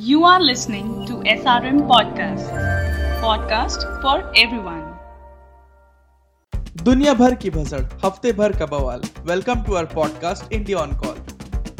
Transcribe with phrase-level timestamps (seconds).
[0.00, 2.48] You are listening to SRM Podcast,
[3.22, 4.82] podcast for everyone.
[6.82, 11.16] दुनिया भर की भसड़ हफ़्ते भर का बवाल। Welcome to our podcast India on call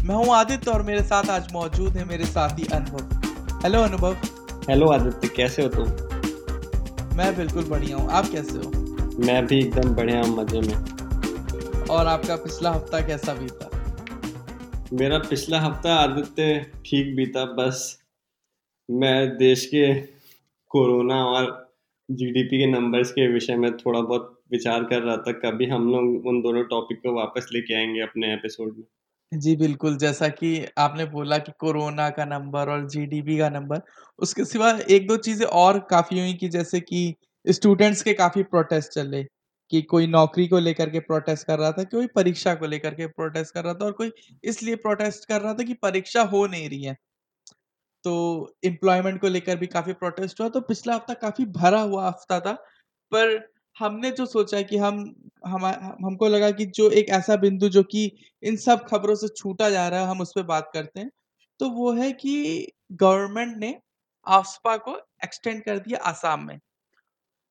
[0.07, 4.17] मैं हूँ आदित्य और मेरे साथ आज मौजूद है मेरे साथी अनुभव। हेलो अनुभव।
[4.71, 5.85] हेलो आदित्य कैसे हो तुम?
[7.17, 8.71] मैं बिल्कुल बढ़िया हूँ। आप कैसे हो?
[9.27, 13.71] मैं भी एकदम बढ़िया हूँ मज़े में। और आपका पिछला हफ़्ता कैसा बीता?
[14.93, 18.04] मेरा पिछला हफ़्ता आदित्य ठीक बीता बस
[18.89, 19.83] मैं देश के
[20.71, 21.47] कोरोना और
[22.09, 26.27] जीडीपी के नंबर्स के विषय में थोड़ा बहुत विचार कर रहा था। कभी हम लोग
[26.27, 28.85] उन दोनों टॉपिक को वापस लेके आएँगे अपने एपिसोड में?
[29.33, 30.49] जी, बिल्कुल। जैसा कि
[30.79, 33.81] आपने बोला कि कोरोना का नंबर और जीडीपी का नंबर
[34.19, 38.93] उसके सिवा एक दो चीज़ें और काफ़ी हुई कि जैसे कि स्टूडेंट्स के काफ़ी प्रोटेस्ट
[38.93, 39.23] चले,
[39.73, 43.07] कि कोई नौकरी को लेकर के प्रोटेस्ट कर रहा था, कोई परीक्षा को लेकर के
[43.09, 44.11] प्रोटेस्ट कर रहा था और कोई
[44.45, 46.97] इसलिए प्रोटेस्ट कर रहा था कि परीक्षा हो नहीं रही है।
[48.05, 48.13] तो
[48.65, 52.53] एम्प्लॉयमेंट को लेकर भी काफ़ी प्रोटेस्ट हुआ तो पिछला हफ़्ता काफ़ी भरा हुआ हफ़्ता था।
[53.13, 53.39] पर
[53.77, 54.99] हमने जो सोचा कि हम
[55.47, 58.05] हम, हमको लगा कि जो एक ऐसा बिंदु जो कि
[58.43, 61.11] इन सब खबरों से छूटा जा रहा है, हम उस पर बात करते हैं
[61.61, 63.75] तो वो है कि गवर्नमेंट ने
[64.27, 66.59] आफ्सपा को एक्सटेंड कर दिया आसाम में।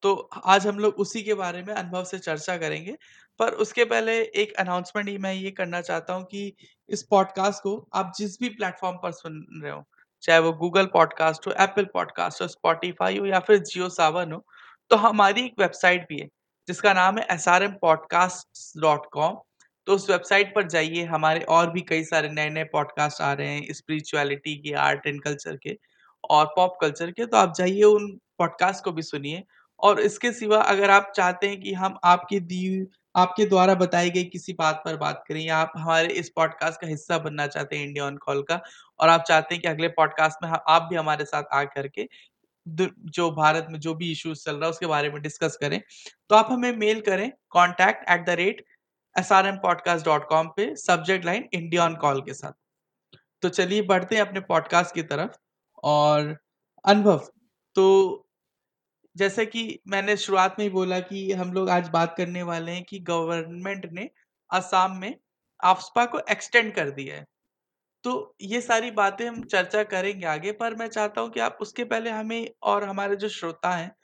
[0.03, 0.13] तो
[0.45, 2.97] आज हम लोग उसी के बारे में अनुभव से चर्चा करेंगे,
[3.39, 6.53] पर उसके पहले एक अनाउंसमेंट ही मैं ये करना चाहता हूँ कि
[6.89, 9.83] इस पॉडकास्ट को आप जिस भी प्लेटफॉर्म पर सुन रहे हो
[10.23, 14.45] चाहे वो गूगल पॉडकास्ट हो एप्पल पॉडकास्ट हो स्पॉटिफाई हो या फिर जियो सावन हो
[14.89, 16.27] तो हमारी एक वेबसाइट भी है,
[16.67, 19.37] जिसका नाम है S R M podcast dot com
[19.87, 23.47] तो उस वेबसाइट पर जाइए, हमारे और भी कई सारे नए नए पॉडकास्ट आ रहे
[23.47, 25.77] हैं स्पिरिचुअलिटी के आर्ट एंड कल्चर के
[26.29, 29.43] और पॉप कल्चर के तो आप जाइए, उन पॉडकास्ट को भी सुनिए।
[29.79, 34.23] और इसके सिवा अगर आप चाहते हैं कि हम आपकी दी आपके द्वारा बताई गई
[34.23, 37.85] किसी बात पर बात करें या आप हमारे इस पॉडकास्ट का हिस्सा बनना चाहते हैं
[37.85, 38.61] इंडिया ऑन कॉल का
[38.99, 42.09] और आप चाहते हैं कि अगले पॉडकास्ट में आप भी हमारे साथ आ करके
[42.67, 45.81] जो भारत में जो भी इश्यूज़ चल रहा है उसके बारे में डिस्कस करें।
[46.29, 48.65] तो आप हमें मेल करें contact at the rate
[49.19, 52.51] S R M podcast dot com पे subject line India on call के साथ।
[53.41, 55.37] तो चलिए बढ़ते हैं अपने पॉडकास्ट की तरफ़
[55.83, 56.37] और
[56.85, 57.27] अनुभव।
[57.75, 58.22] तो
[59.17, 62.83] जैसे कि मैंने शुरुआत में ही बोला कि हम लोग आज बात करने वाले हैं
[62.83, 64.09] कि गवर्नमेंट ने
[64.51, 65.15] असम में
[65.63, 67.25] आफ्सपा को एक्सटेंड कर दिया है।
[68.03, 71.83] तो ये सारी बातें हम चर्चा करेंगे आगे पर मैं चाहता हूँ कि आप उसके
[71.83, 73.95] पहले हमें और हमारे जो श्रोता हैं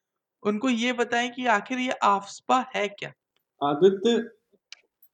[0.44, 3.14] उनको ये बताएँ कि आखिर ये आफ्सपा है क्या?
[3.64, 4.30] आदित्य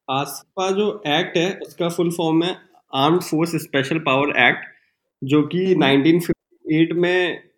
[0.10, 2.58] आसपा जो एक्ट है उसका फुल फॉर्म है
[2.96, 4.66] armed force special power act
[5.24, 7.50] जो कि 1958 में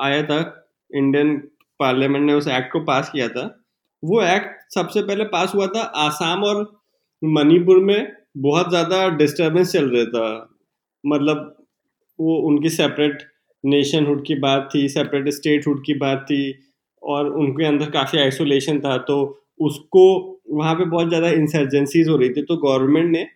[0.00, 1.49] आया था इंडियन
[1.80, 3.44] पार्लियामेंट ने उस एक्ट को पास किया था।
[4.02, 6.62] वो एक्ट सबसे पहले पास हुआ था आसाम और
[7.22, 10.48] मणिपुर में। बहुत ज़्यादा डिस्टर्बेंस चल रहा था।
[11.04, 11.56] मतलब
[12.18, 13.22] वो उनकी सेपरेट
[13.64, 16.42] नेशनहुड की बात थी सेपरेट स्टेटहुड की बात थी
[17.02, 19.16] और उनके अंदर काफ़ी आइसोलेशन था। तो
[19.60, 20.04] उसको
[20.52, 23.26] वहाँ पे बहुत ज़्यादा इंसर्जेंसीज हो रही थी। तो गवर्नमेंट ने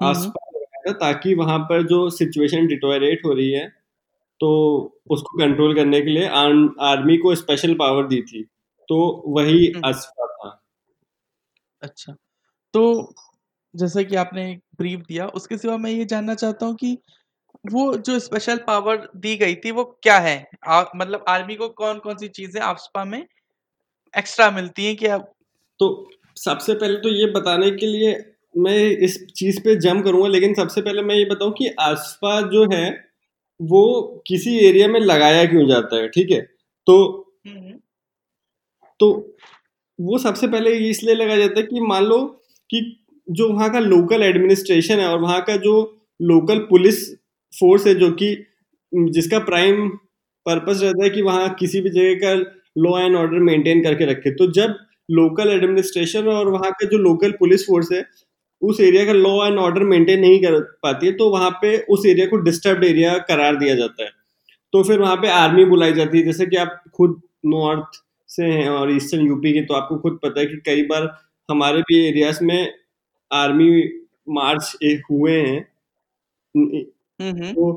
[0.00, 3.66] आसपास लगाया था ताकि वहाँ पर जो सिचुएशन डिटोरेट हो रही है
[4.40, 4.50] तो
[5.10, 8.42] उसको कंट्रोल करने के लिए आर्म, आर्मी को स्पेशल पावर दी थी।
[8.88, 10.60] तो वही असफा था।
[11.82, 12.14] अच्छा।
[12.74, 13.14] तो
[13.74, 16.98] जैसे कि आपने ब्रीफ दिया उसके सिवा मैं ये जानना चाहता हूँ कि
[17.72, 20.46] वो जो स्पेशल पावर दी गई थी वो क्या है?
[20.68, 23.26] आ, मतलब आर्मी को कौन कौन सी चीज़ें आफ्सपा में
[24.14, 25.18] एक्स्ट्रा मिलती हैं क्या
[25.80, 25.88] तो
[26.36, 28.12] सबसे पहले तो ये बताने के लिए
[28.56, 32.64] मैं इस चीज़ पे जम करूँगा लेकिन सबसे पहले मैं ये बताऊँ कि आसपा जो
[32.74, 33.07] है
[33.60, 36.40] वो किसी एरिया में लगाया क्यों जाता है ठीक है?
[36.86, 37.24] तो
[39.00, 39.36] तो
[39.98, 42.18] वो सबसे पहले इसलिए लगाया जाता है कि मान लो
[42.70, 42.80] कि
[43.26, 45.74] जो वहाँ का लोकल एडमिनिस्ट्रेशन है और वहाँ का जो
[46.20, 47.08] लोकल पुलिस
[47.52, 48.34] फोर्स है जो कि
[48.92, 49.88] जिसका प्राइम
[50.46, 52.34] पर्पस रहता है कि वहाँ किसी भी जगह का
[52.78, 54.74] लॉ एंड ऑर्डर मेंटेन करके रखे। तो जब
[55.10, 58.00] लोकल एडमिनिस्ट्रेशन और वहाँ का जो लोकल पुलिस फोर्स है
[58.62, 62.06] उस एरिया का लॉ एंड ऑर्डर मेंटेन नहीं कर पाती है तो वहाँ पे उस
[62.06, 64.10] एरिया को डिस्टर्ब एरिया करार दिया जाता है।
[64.72, 68.68] तो फिर वहाँ पे आर्मी बुलाई जाती है जैसे कि आप खुद नॉर्थ से हैं
[68.68, 71.08] और ईस्टर्न यूपी के तो आपको खुद पता है कि कई बार
[71.48, 72.72] हमारे भी एरियाज़ में
[73.30, 73.70] आर्मी
[74.30, 75.62] मार्च एक हुए हैं।
[77.54, 77.70] तो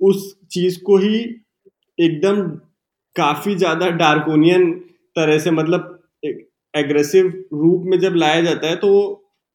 [0.00, 1.18] उस चीज़ को ही
[1.98, 2.42] एकदम
[3.16, 4.72] काफ़ी ज़्यादा डार्कोनियन
[5.16, 5.94] तरह से मतलब
[6.74, 8.90] एग्रेसिव रूप में जब लाया जाता है तो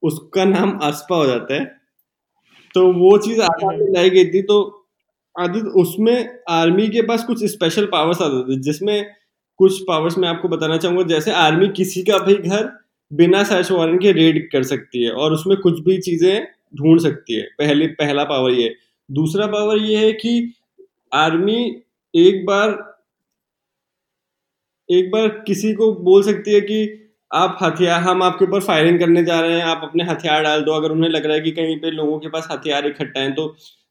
[0.04, 1.66] उसका नाम अस्पा हो जाता है।
[2.76, 4.62] तो वो चीज़ आसाम में लाई गई थी तो
[5.36, 9.06] आदि उसमें आर्मी के पास कुछ स्पेशल पावर्स आते थे जिसमें
[9.60, 12.70] कुछ पावर्स मैं आपको बताना चाहूँगा जैसे आर्मी किसी का भी घर
[13.12, 16.46] बिना सर्च वारंट के रेड कर सकती है और उसमें कुछ भी चीज़ें
[16.78, 18.76] ढूंढ सकती है। पहले पहला पावर ये।
[19.10, 20.54] दूसरा पावर ये है कि
[21.16, 21.60] आर्मी
[22.14, 22.72] एक बार
[24.90, 27.03] एक बार किसी को बोल सकती है कि
[27.34, 30.72] आप हथियार, हम आपके ऊपर फायरिंग करने जा रहे हैं, आप अपने हथियार डाल दो,
[30.74, 33.46] अगर उन्हें लग रहा है कि कहीं पे लोगों के पास हथियार इकट्ठा हैं तो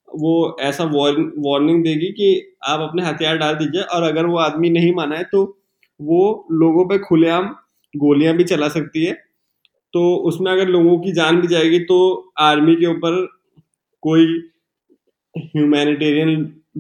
[0.08, 2.28] वो ऐसा वार्निंग देगी कि
[2.64, 5.42] आप अपने हथियार डाल दीजिए, और अगर वो आदमी नहीं माना है तो
[6.00, 7.48] वो लोगों पे खुलेआम
[7.94, 9.12] गोलियाँ भी चला सकती है।
[9.94, 11.98] तो उसमें अगर लोगों की जान भी जाएगी तो
[12.40, 13.26] आर्मी के ऊपर
[14.02, 14.26] कोई
[15.34, 16.30] ह्यूमैनिटेरियन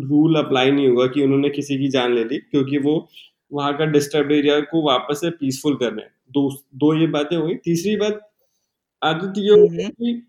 [0.02, 3.08] रूल अप्लाई नहीं होगा कि उन्होंने किसी की जान ले ली, क्योंकि वो
[3.52, 7.36] वहाँ का डिस्टर्ब एरिया को वापस से पीसफुल कर रहे हैं। दो दो ये बातें
[7.36, 8.20] हुई तीसरी बात
[9.02, 10.20] आदित्य ये हम्म। कि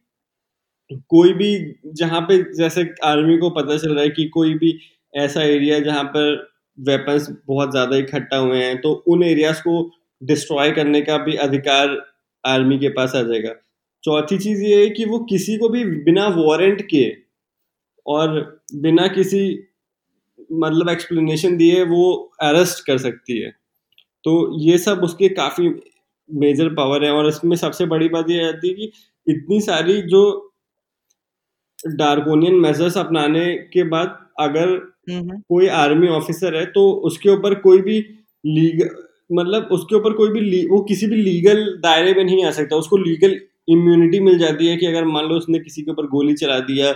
[1.09, 1.49] कोई भी
[1.95, 4.77] जहाँ पे जैसे आर्मी को पता चल रहा है कि कोई भी
[5.13, 6.31] ऐसा एरिया जहाँ पर
[6.77, 9.75] वेपन्स बहुत ज़्यादा इकट्ठा हुए हैं तो उन एरियाज़ को
[10.21, 11.97] डिस्ट्रॉय करने का भी अधिकार
[12.43, 13.53] आर्मी के पास आ जाएगा।
[14.03, 17.05] चौथी चीज़ ये है कि वो किसी को भी बिना वारंट के
[18.05, 18.39] और
[18.75, 19.43] बिना किसी
[20.53, 22.11] मतलब एक्सप्लेनेशन दिए वो
[22.41, 23.51] अरेस्ट कर सकती है।
[24.25, 25.69] तो ये सब उसके काफ़ी
[26.29, 28.91] मेजर पावर है और इसमें सबसे बड़ी बात यह आती है कि
[29.27, 30.23] इतनी सारी जो
[31.79, 34.69] डार्कोनियन मेजर्स अपनाने के बाद अगर
[35.09, 37.99] हम्म। कोई आर्मी ऑफिसर है तो उसके ऊपर कोई भी
[38.43, 38.89] लीगल
[39.31, 42.97] मतलब उसके ऊपर कोई भी वो किसी भी लीगल दायरे में नहीं आ सकता। उसको
[42.97, 46.59] लीगल इम्यूनिटी मिल जाती है कि अगर मान लो उसने किसी के ऊपर गोली चला
[46.61, 46.91] दिया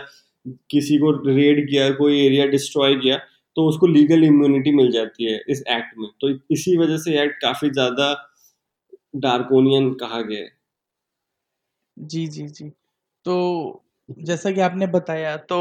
[0.72, 3.18] किसी को रेड किया कोई एरिया डिस्ट्रॉय किया
[3.58, 7.42] तो उसको लीगल इम्यूनिटी मिल जाती है इस एक्ट में। तो इसी वजह से एक्ट
[7.42, 8.14] काफ़ी ज़्यादा
[9.20, 10.50] डार्कोनियन कहा गया है।
[11.98, 12.70] जी जी जी।
[13.26, 13.84] तो
[14.20, 15.58] जैसा कि आपने बताया तो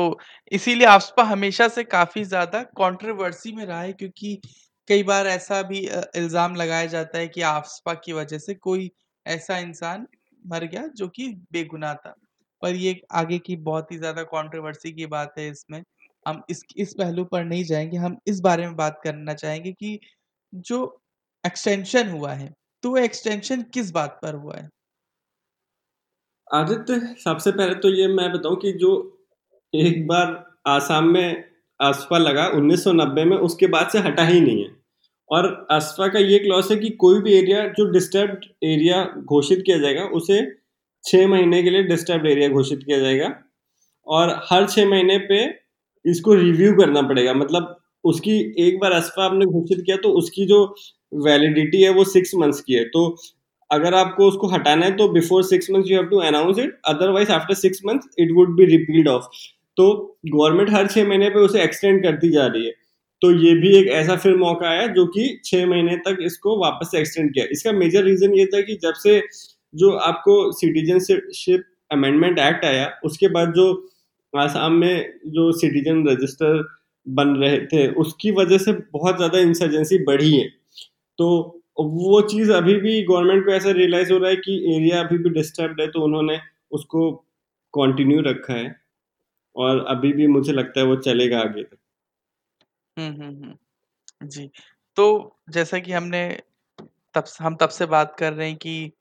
[0.53, 4.41] इसीलिए आफ्सपा हमेशा से काफ़ी ज़्यादा कंट्रोवर्सी में रहा है, क्योंकि
[4.88, 5.79] कई बार ऐसा भी
[6.17, 8.91] इल्ज़ाम लगाया जाता है कि आफ्सपा की वजह से कोई
[9.26, 10.06] ऐसा इंसान
[10.44, 12.14] मर गया जो कि बेगुनाह था।
[12.62, 15.82] पर ये आगे की बहुत ही ज़्यादा कंट्रोवर्सी की बात है इसमें।
[16.26, 19.99] हम इस इस पहलू पर नहीं जाएँगे, हम इस बारे में बात करना चाहेंगे कि
[20.53, 21.00] जो
[21.44, 24.69] एक्सटेंशन हुआ है तो वो एक्सटेंशन किस बात पर हुआ है?
[26.55, 28.90] आदित्य, सबसे पहले तो ये मैं बताऊँ कि जो
[29.75, 31.44] एक बार आसाम में
[31.81, 34.70] अस्फा लगा 1990 में, उसके बाद से हटा ही नहीं है।
[35.31, 39.79] और अस्फा का ये क्लॉज है कि कोई भी एरिया जो डिस्टर्ब एरिया घोषित किया
[39.79, 40.40] जाएगा, उसे
[41.05, 43.34] छः महीने के लिए डिस्टर्ब एरिया घोषित किया जाएगा।
[44.06, 45.44] और हर छः महीने पे
[46.05, 48.38] इसको रिव्यू करना पड़ेगा। मतलब उसकी
[48.69, 50.76] एक बार अस्फा आपने घोषित किया तो उसकी जो
[51.12, 53.17] वैलिडिटी है वो सिक्स मंथ्स की है। तो
[53.70, 57.31] अगर आपको उसको हटाना है तो before six months you have to announce it otherwise
[57.32, 59.25] after six months it would be repealed off
[59.76, 59.87] तो
[60.26, 62.73] गवर्नमेंट हर छः महीने पे उसे एक्सटेंड करती जा रही है।
[63.23, 66.91] तो ये भी एक ऐसा फिर मौका आया जो कि छः महीने तक इसको वापस
[66.91, 69.20] से एक्सटेंड किया। इसका मेजर रीजन ये था कि जब से
[69.75, 73.67] जो आपको सिटीजनशिप अमेंडमेंट एक्ट आया, उसके बाद जो
[74.32, 76.64] आसाम में जो सिटीजन रजिस्टर
[77.06, 80.49] बन रहे थे, उसकी वजह से बहुत ज़्यादा इंसर्जेंसी बढ़ी है।
[81.18, 81.28] तो
[81.80, 85.30] वो चीज़ अभी भी गवर्नमेंट को ऐसा रियलाइज़ हो रहा है कि एरिया अभी भी
[85.30, 86.38] डिस्टर्ब है तो उन्होंने
[86.72, 87.10] उसको
[87.74, 88.74] कंटिन्यू रखा है।
[89.56, 91.78] और अभी भी मुझे लगता है वो चलेगा आगे तक।
[92.96, 93.76] हम्म हम्म हम्म।
[94.28, 94.50] जी।
[94.96, 95.04] तो
[95.50, 96.22] जैसा कि हमने
[97.14, 98.92] तब हम तब से बात कर रहे हैं कि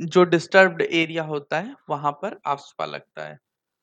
[0.00, 3.38] जो डिस्टर्ब्ड एरिया होता है, वहाँ पर आफ्सपा लगता है।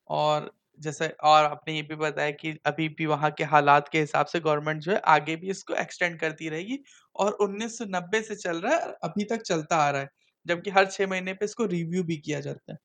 [0.09, 4.25] और जैसे और आपने ये भी बताया कि अभी भी वहाँ के हालात के हिसाब
[4.27, 6.79] से गवर्नमेंट जो है आगे भी इसको एक्सटेंड करती रहेगी
[7.15, 10.09] और 1990 से चल रहा है अभी तक चलता आ रहा है,
[10.45, 12.77] जबकि हर छह महीने पे इसको रिव्यू भी किया जाता है।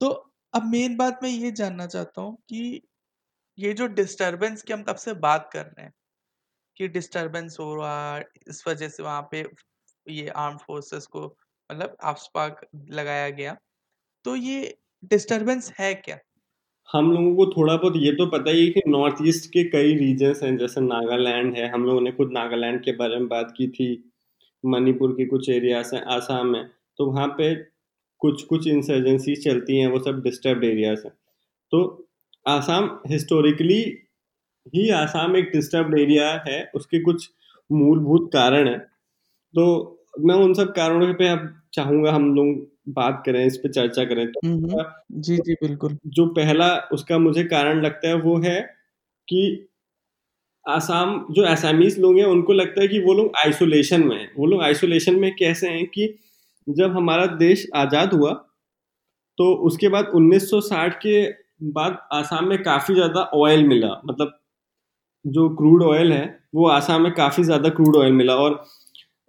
[0.00, 0.08] तो
[0.54, 2.82] अब मेन बात मैं ये जानना चाहता हूँ कि
[3.58, 5.92] ये जो डिस्टर्बेंस की हम तब से बात कर रहे हैं,
[6.76, 9.44] कि डिस्टर्बेंस हो रहा है, इस वजह से वहाँ पे
[10.06, 11.26] ये आर्म फोर्सेस को
[11.70, 12.46] मतलब आफ्सपा
[12.90, 13.56] लगाया गया
[14.24, 16.18] तो ये डिस्टरबेंस है क्या?
[16.88, 19.94] हम लोगों को थोड़ा बहुत ये तो पता ही है कि नॉर्थ ईस्ट के कई
[19.96, 23.68] रीजन्स हैं, जैसे नागालैंड है। हम लोगों ने खुद नागालैंड के बारे में बात की
[23.68, 23.88] थी।
[24.64, 26.64] मणिपुर के कुछ एरियाज़ हैं आसाम में
[26.98, 27.54] तो वहाँ पे
[28.20, 31.12] कुछ कुछ इंसर्जेंसी चलती हैं, वो सब डिस्टर्ब एरियाज़ हैं।
[31.72, 32.08] तो
[32.46, 33.80] आसाम हिस्टोरिकली
[34.74, 37.28] ही आसाम एक डिस्टर्ब एरिया है, उसके कुछ
[37.70, 43.44] मूलभूत कारण हैं। तो मैं उन सब कारणों पे अब चाहूँगा हम लोग बात करें
[43.46, 44.40] इस पे चर्चा करें तो
[45.20, 48.60] जी जी बिल्कुल। जो पहला उसका मुझे कारण लगता है वो है
[49.28, 49.42] कि
[50.64, 54.46] आसाम जो आसामीज लोग हैं उनको लगता है कि वो लोग आइसोलेशन में हैं। वो
[54.46, 56.08] लोग आइसोलेशन में कैसे हैं कि
[56.66, 58.32] जब हमारा देश आज़ाद हुआ
[59.38, 61.22] तो उसके बाद 1960 के
[61.72, 64.38] बाद आसाम में काफ़ी ज़्यादा ऑयल मिला। मतलब
[65.24, 66.24] जो क्रूड ऑयल है
[66.54, 68.62] वो आसाम में काफ़ी ज़्यादा क्रूड ऑयल मिला और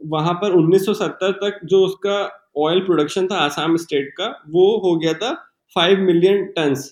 [0.01, 2.17] वहाँ पर 1970 तक जो उसका
[2.57, 5.33] ऑयल प्रोडक्शन था आसाम स्टेट का, वो हो गया था
[5.75, 6.87] फाइव मिलियन टन्स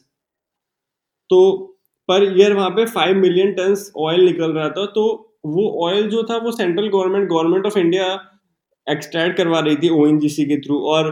[1.29, 1.39] तो
[2.09, 5.05] पर ईयर वहाँ पे फाइव मिलियन टन ऑयल निकल रहा था तो
[5.45, 8.05] वो ऑयल जो था, वो central government government of India
[8.87, 11.09] extract करवा रही थी ओएनजीसी के थ्रू और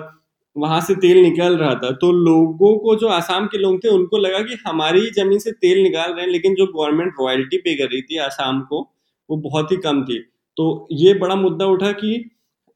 [0.55, 4.17] वहाँ से तेल निकल रहा था। तो लोगों को जो आसाम के लोग थे, उनको
[4.17, 7.89] लगा कि हमारी ज़मीन से तेल निकाल रहे हैं, लेकिन जो गवर्नमेंट रॉयल्टी पे कर
[7.91, 8.81] रही थी आसाम को,
[9.29, 10.19] वो बहुत ही कम थी।
[10.57, 12.13] तो ये बड़ा मुद्दा उठा कि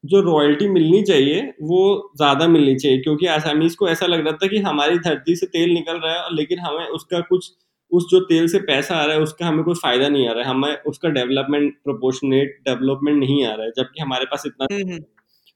[0.03, 1.79] जो रॉयल्टी मिलनी चाहिए वो
[2.17, 5.73] ज़्यादा मिलनी चाहिए। क्योंकि आसामीज को ऐसा लग रहा था कि हमारी धरती से तेल
[5.73, 7.51] निकल रहा है और लेकिन हमें उसका कुछ
[7.91, 10.43] उस जो तेल से पैसा आ रहा है उसका हमें कोई फ़ायदा नहीं आ रहा
[10.43, 14.91] है। हमें उसका डेवलपमेंट प्रोपोर्शनेट डेवलपमेंट नहीं आ रहा है जबकि हमारे पास इतना हम्म,
[14.91, 15.03] हम्म।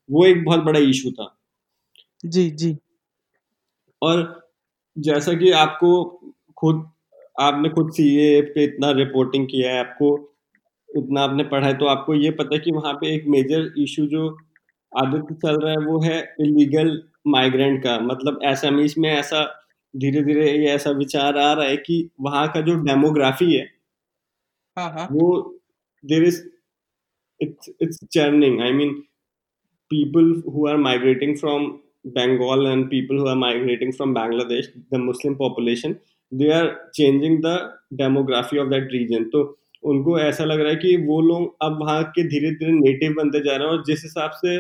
[0.10, 1.36] वो एक बहुत बड़ा इशू था।
[2.26, 2.78] जी जी।
[4.02, 4.22] और
[4.98, 5.90] जैसा कि आपको
[6.58, 6.86] खुद
[7.40, 10.10] आपने खुद सीए पे इतना रिपोर्टिंग किया है आपको
[10.98, 14.06] इतना आपने पढ़ा है तो आपको ये पता है कि वहाँ पे एक मेजर इशू
[14.06, 14.28] जो
[14.92, 19.44] आदत चल रहा है वो है इलीगल माइग्रेंट का। मतलब ऐसा मीस में ऐसा
[19.94, 23.66] धीरे धीरे ये ऐसा विचार आ रहा है कि वहाँ का जो डेमोग्राफी है
[24.78, 25.60] हाँ, हाँ। वो
[26.04, 26.42] there is
[27.42, 28.94] it's it's churning I mean
[29.92, 31.66] people who are migrating from
[32.08, 35.96] Bengal and people who are migrating from Bangladesh the Muslim population
[36.32, 37.58] they are changing the
[37.94, 39.44] demography of that region तो
[39.84, 43.40] उनको ऐसा लग रहा है कि वो लोग अब वहाँ के धीरे धीरे नेटिव बनते
[43.40, 44.60] जा रहे हैं और जिस हिसाब से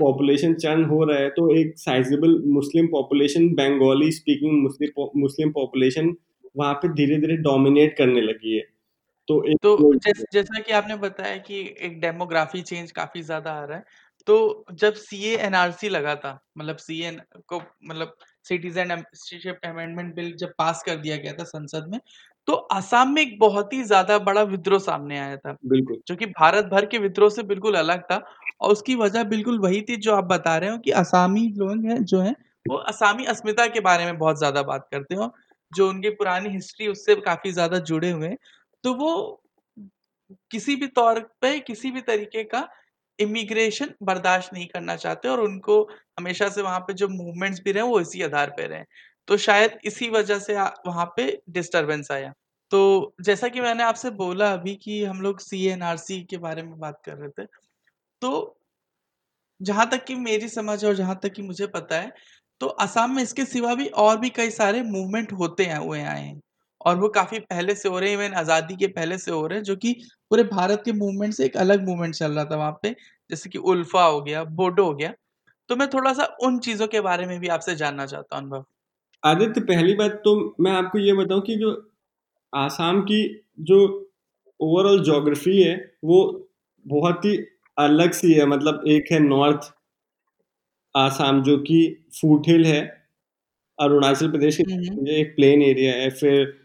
[0.00, 6.14] पॉपुलेशन चर्न हो रहा है तो एक sizeable Muslim population Bengali speaking Muslim Muslim population
[6.56, 8.62] वहाँ पे धीरे धीरे डोमिनेट करने लगी है।
[9.28, 13.64] तो एक तो जैस, जैसा कि आपने बताया कि एक डेमोग्राफी चेंज काफ़ी ज़्यादा आ
[13.64, 13.84] रहा है
[14.26, 20.82] तो जब सी एनआरसी लगा था मतलब सीएन को मतलब सिटीजनशिप अमेंडमेंट बिल जब पास
[20.86, 22.00] कर दिया गया था संसद में
[22.48, 26.26] तो असम में एक बहुत ही ज़्यादा बड़ा विद्रोह सामने आया था बिल्कुल। जो कि
[26.28, 28.22] भारत भर के विद्रोह से बिल्कुल अलग था
[28.60, 32.02] और उसकी वजह बिल्कुल वही थी जो आप बता रहे हो कि असामी लोग हैं
[32.04, 32.34] जो हैं
[32.66, 35.32] वो असामी अस्मिता के बारे में बहुत ज़्यादा बात करते हो
[35.72, 38.36] जो उनकी पुरानी हिस्ट्री उससे काफ़ी ज़्यादा जुड़े हुए हैं
[38.84, 39.12] तो वो
[40.50, 42.60] किसी भी तौर पे किसी भी तरीके का
[43.20, 45.82] इमिग्रेशन बर्दाश्त नहीं करना चाहते और उनको
[46.18, 48.84] हमेशा से वहाँ पे जो मूवमेंट्स भी रहे वो इसी आधार पे रहे
[49.28, 50.54] तो शायद इसी वजह से
[50.86, 52.32] वहाँ पे डिस्टरबेंस आया।
[52.72, 56.38] तो जैसा कि मैंने आपसे बोला अभी कि हम लोग सी एन आर सी के
[56.38, 57.46] बारे में बात कर रहे थे
[58.22, 58.32] तो
[59.60, 62.12] जहाँ तक कि मेरी समझ और जहाँ तक कि मुझे पता है
[62.60, 66.20] तो असम में इसके सिवा भी और भी कई सारे मूवमेंट होते हैं, हुए आए
[66.22, 66.40] हैं।
[66.80, 69.58] और वो काफ़ी पहले से हो रहे हैं इवन आज़ादी के पहले से हो रहे
[69.58, 69.92] हैं जो कि
[70.30, 72.90] पूरे भारत के मूवमेंट से एक अलग मूवमेंट चल रहा था वहाँ पे
[73.30, 75.12] जैसे कि उल्फा हो गया बोडो हो गया।
[75.70, 78.64] तो मैं थोड़ा सा उन चीज़ों के बारे में भी आपसे जानना चाहता हूँ अनुभव।
[79.22, 81.72] आदित्य पहली बात तो मैं आपको ये बताऊँ कि जो
[82.52, 83.22] आसाम की
[83.62, 83.78] जो
[84.60, 86.22] ओवरऑल जोग्राफी है वो
[86.86, 87.36] बहुत ही
[87.76, 89.72] अलग सी है। मतलब एक है नॉर्थ
[90.94, 91.80] आसाम जो कि
[92.14, 92.80] फूट हिल है
[93.78, 96.59] अरुणाचल प्रदेश के एक प्लेन एरिया है फिर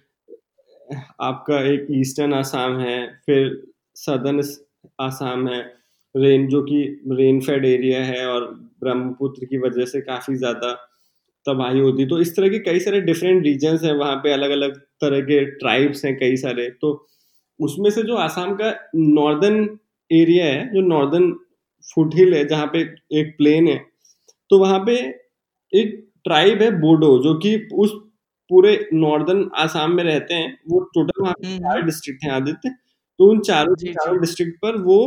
[1.22, 3.62] आपका एक ईस्टर्न आसाम है, फिर
[3.96, 4.42] सदर्न
[5.02, 5.62] आसाम है।
[6.16, 8.44] रेन, जो कि रेन फेड एरिया है और
[8.84, 10.72] ब्रह्मपुत्र की वजह से काफ़ी ज़्यादा
[11.46, 14.78] तबाही होती तो इस तरह के कई सारे डिफरेंट रीजन्स हैं, वहाँ पे अलग अलग
[15.02, 16.92] तरह के ट्राइब्स हैं कई सारे। तो
[17.60, 19.68] उसमें से जो आसाम का नॉर्दर्न
[20.12, 21.32] एरिया है, जो नॉर्दर्न
[21.86, 22.80] फुट हिल है, जहाँ पे
[23.20, 23.78] एक प्लेन है
[24.50, 24.96] तो वहाँ पे
[25.74, 27.94] एक ट्राइब है बोडो जो कि उस
[28.50, 32.70] पूरे नॉर्दर्न आसाम में रहते हैं वो टोटल वहाँ पे चार डिस्ट्रिक्ट हैं आदित्य
[33.20, 34.98] तो उन चारों चारों डिस्ट्रिक्ट पर वो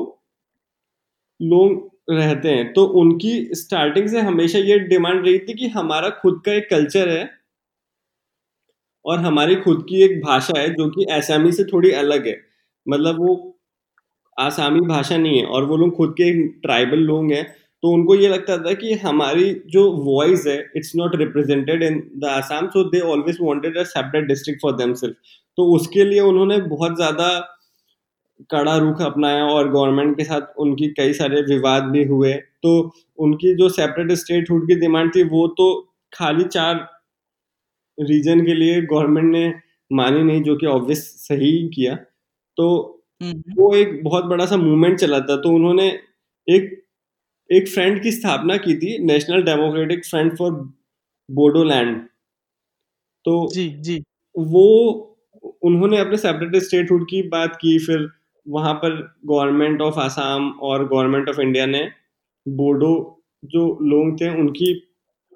[1.40, 6.40] लोग रहते हैं। तो उनकी स्टार्टिंग से हमेशा ये डिमांड रही थी कि हमारा खुद
[6.46, 7.24] का एक कल्चर है
[9.04, 12.36] और हमारी खुद की एक भाषा है जो कि आसामी से थोड़ी अलग है।
[12.86, 13.34] मतलब वो
[14.36, 17.46] आसामी भाषा नहीं है और वो लोग खुद के ट्राइबल लोग हैं।
[17.82, 22.24] तो उनको ये लगता था कि हमारी जो वॉइस है it's not represented in the
[22.26, 25.16] Assam so they always wanted a separate district for themself
[25.58, 27.28] तो उसके लिए उन्होंने बहुत ज़्यादा
[28.50, 32.32] कड़ा रुख अपनाया और गवर्नमेंट के साथ उनकी कई सारे विवाद भी हुए।
[32.62, 32.70] तो
[33.18, 35.66] उनकी जो सेपरेट स्टेट हुड की डिमांड थी वो तो
[36.12, 36.76] खाली चार
[37.98, 39.52] रीजन के लिए गवर्नमेंट ने
[39.90, 41.94] मानी नहीं जो कि ऑब्वियस सही किया।
[42.58, 42.68] तो
[43.56, 45.88] वो एक बहुत बड़ा सा मूवमेंट चला था। तो उन्होंने
[46.48, 46.70] एक
[47.50, 50.50] एक फ्रंट की स्थापना की थी national democratic front for
[51.28, 52.00] Bodoland
[53.24, 54.02] तो जी जी।
[54.34, 54.66] वो
[55.64, 58.08] उन्होंने अपने सेपरेट स्टेटहुड की बात की फिर
[58.46, 61.82] वहाँ पर गवर्नमेंट ऑफ़ आसाम और गवर्नमेंट ऑफ़ इंडिया ने
[62.46, 62.92] बोडो
[63.44, 64.72] जो लोग थे उनकी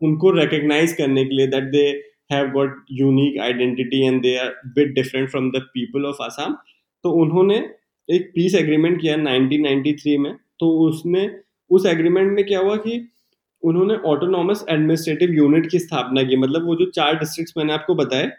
[0.02, 1.84] उनको रिकग्नाइज करने के लिए that they
[2.32, 6.56] have got unique identity and they are bit different from the people of Assam
[7.04, 7.58] तो उन्होंने
[8.08, 11.41] एक पीस एग्रीमेंट किया 1993 में तो उसमें
[11.72, 13.08] उस एग्रीमेंट में क्या हुआ कि
[13.62, 18.30] उन्होंने ऑटोनॉमस एडमिनिस्ट्रेटिव यूनिट की स्थापना की। मतलब वो जो चार डिस्ट्रिक्ट्स मैंने आपको बताए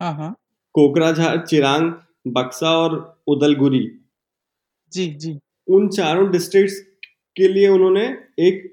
[0.00, 0.34] हाँ हाँ।
[0.74, 1.92] कोकराझार चिरांग
[2.26, 3.80] बक्सा और उदलगुरी।
[4.92, 5.38] जी जी।
[5.68, 6.78] उन चारों डिस्ट्रिक्ट्स
[7.36, 8.04] के लिए उन्होंने
[8.38, 8.72] एक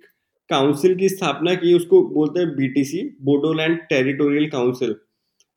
[0.50, 4.94] काउंसिल की स्थापना की उसको बोलते हैं बीटीसी बोडोलैंड टेरिटोरियल काउंसिल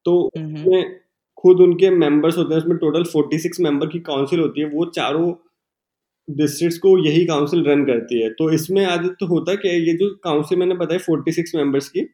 [0.07, 1.01] तो उसमें
[1.39, 5.33] खुद उनके मेंबर्स होते हैं उसमें टोटल 46 मेंबर की काउंसिल होती है। वो चारों
[6.29, 9.93] डिस्ट्रिक्ट्स को यही काउंसिल रन करती है। तो इसमें आदित्य तो होता क्या है ये
[9.97, 12.07] जो काउंसिल मैंने बताया 46 मेंबर्स की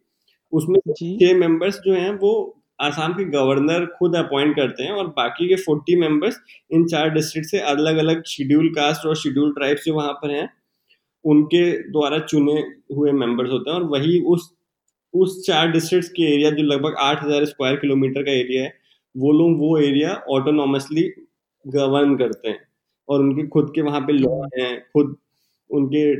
[0.52, 2.32] उसमें छह मेंबर्स जो हैं वो
[2.80, 6.40] आसाम के गवर्नर खुद अपॉइंट करते हैं और बाकी के 40 मेंबर्स
[6.70, 10.48] इन चार डिस्ट्रिक्ट से अलग अलग शेड्यूल कास्ट और शेड्यूल ट्राइब्स जो वहाँ पर हैं
[11.24, 12.52] उनके द्वारा चुने
[12.92, 14.52] हुए मेंबर्स होते हैं। और वही उस
[15.14, 18.72] उस चार डिस्ट्रिक्ट्स के एरिया जो लगभग आठ हज़ार स्क्वायर किलोमीटर का एरिया है
[19.14, 21.02] वो लोग वो एरिया ऑटोनॉमसली
[21.64, 22.58] गवर्न करते हैं।
[23.08, 25.16] और उनके खुद के वहाँ पे लॉ हम्म। हैं खुद
[25.70, 26.14] उनके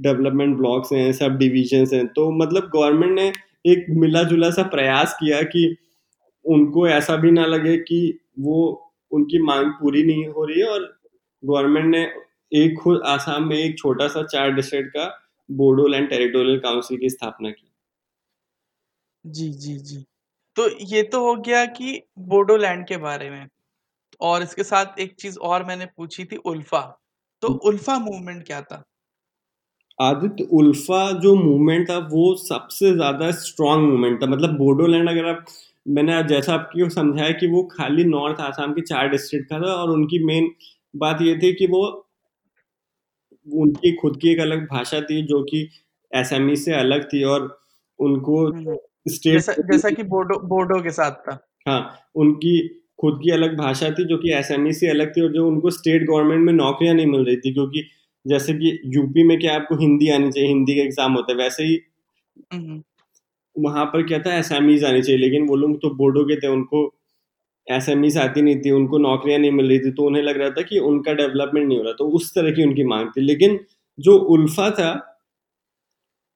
[0.00, 3.32] डेवलपमेंट ब्लॉक्स हैं सब डिविजन्स हैं। तो मतलब गवर्नमेंट ने
[3.66, 5.76] एक मिला जुला सा प्रयास किया कि
[6.44, 8.58] उनको ऐसा भी ना लगे कि वो
[9.12, 11.00] उनकी मांग पूरी नहीं हो रही है और
[11.44, 12.02] गवर्नमेंट ने
[12.52, 15.20] एक खुद आसाम में एक छोटा सा चार डिस्ट्रिक्ट का
[15.50, 17.70] बोडोलैंड टेरिटोरियल काउंसिल की स्थापना की।
[19.26, 20.04] जी जी जी।
[20.56, 23.48] तो ये तो हो गया कि बोडोलैंड के बारे में।
[24.20, 26.80] और इसके साथ एक चीज़ और मैंने पूछी थी उल्फा
[27.42, 28.82] तो हम्म। उल्फा मूवमेंट क्या था
[29.98, 35.44] आदित्य उल्फा जो मूवमेंट था वो सबसे ज़्यादा स्ट्रॉन्ग मूवमेंट था मतलब बोडोलैंड अगर आप
[35.88, 39.90] मैंने जैसा आपकी समझाया कि वो खाली नॉर्थ आसाम के चार डिस्ट्रिक्ट का था और
[39.90, 40.50] उनकी मेन
[40.94, 41.82] बात ये थी कि वो
[43.46, 45.68] उनकी खुद की एक अलग भाषा थी जो कि
[46.12, 47.48] एसएमई से अलग थी और
[47.98, 52.56] उनको स्टेट हम्म। जैसा, जैसा कि बोडो बोडो के साथ था हाँ उनकी
[52.98, 56.06] खुद की अलग भाषा थी जो कि एसएमई से अलग थी और जो उनको स्टेट
[56.06, 57.84] गवर्नमेंट में नौकरियाँ नहीं मिल रही थी क्योंकि
[58.24, 61.64] जैसे कि यूपी में क्या आपको हिंदी आनी चाहिए हिंदी का एग्ज़ाम होता है वैसे
[61.64, 61.80] ही
[62.54, 62.82] हम्म।
[63.56, 66.82] वहाँ पर क्या था एसएमईज आनी चाहिए लेकिन वो लोग तो बोर्डो के थे उनको
[67.66, 70.62] एसएमईज आती नहीं थी उनको नौकरियाँ नहीं मिल रही थी तो उन्हें लग रहा था
[70.62, 73.58] कि उनका डेवलपमेंट नहीं हो रहा तो उस तरह की उनकी मांग थी लेकिन
[73.98, 74.90] जो उल्फा था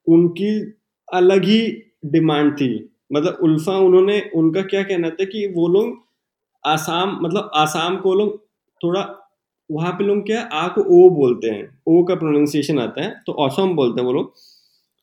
[0.06, 0.50] उनकी
[1.08, 1.60] अलग ही
[2.06, 2.70] डिमांड थी
[3.12, 5.96] मतलब उल्फा उन्होंने उनका क्या कहना था कि वो लोग
[6.68, 8.36] आसाम मतलब आसाम को लोग
[8.80, 9.00] थोड़ा
[9.70, 13.32] वहाँ पे लोग क्या आ को ओ बोलते हैं। ओ का प्रोनाउंसिएशन आता है तो
[13.46, 14.32] असम बोलते हैं वो लोग।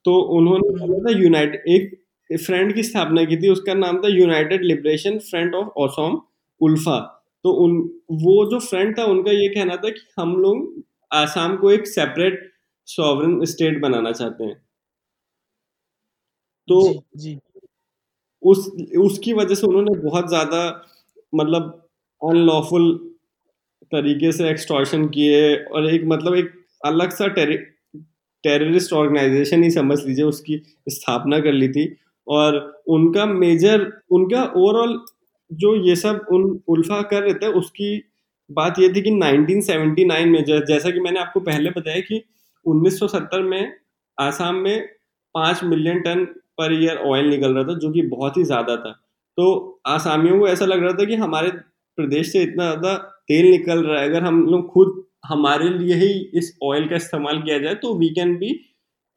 [0.04, 1.94] तो उन्होंने बोला था यूनाइटेड एक
[2.30, 6.20] फ्रेंड की स्थापना की थी उसका नाम था united liberation front of Assam
[6.60, 6.98] ULFA
[7.44, 7.78] तो उन
[8.22, 10.82] वो जो फ्रेंड था उनका ये कहना था कि हम लोग
[11.14, 12.40] आसाम को एक सेपरेट
[12.88, 14.56] सॉवरन स्टेट बनाना चाहते हैं।
[16.68, 16.80] तो
[17.16, 17.38] जी, जी.
[18.42, 18.66] उस
[19.00, 20.60] उसकी वजह से उन्होंने बहुत ज़्यादा
[21.36, 21.72] मतलब
[22.22, 22.92] अनलॉफुल
[23.92, 26.52] तरीके से एक्सटॉर्शन किए और एक मतलब एक
[26.84, 27.26] अलग सा
[28.44, 31.86] टेररिस्ट ऑर्गेनाइजेशन ही समझ लीजिए उसकी स्थापना कर ली थी
[32.26, 34.98] और उनका मेजर उनका ओवरऑल
[35.50, 38.02] जो ये सब उन, उल्फा कर रहे थे, उसकी
[38.50, 42.22] बात ये थी कि 1979 में जैसा कि मैंने आपको पहले बताया कि
[42.66, 43.72] 1970 में
[44.18, 44.86] आसाम में
[45.34, 46.24] पाँच million ton
[46.58, 48.94] per year oil निकल रहा था, जो कि बहुत ही ज़्यादा था।
[49.38, 51.50] तो आसामियों को ऐसा लग रहा था कि हमारे
[51.98, 52.94] प्रदेश से इतना ज़्यादा
[53.28, 57.40] तेल निकल रहा है। अगर हम लोग खुद हमारे लिए ही इस ऑयल का इस्तेमाल
[57.42, 58.48] किया जाए तो we can be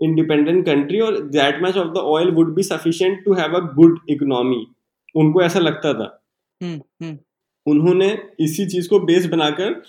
[0.01, 3.99] independent country और that much of the oil would be sufficient to have a good
[4.10, 4.65] economy
[5.15, 6.08] उनको ऐसा लगता था।
[6.62, 7.17] हुँ, हुँ.
[7.65, 8.08] उन्होंने
[8.41, 9.82] इसी चीज़ को बेस बनाकर